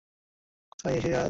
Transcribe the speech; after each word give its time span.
কোথায় 0.71 0.95
এই 0.95 1.01
শ্রীপুরধাম? 1.01 1.19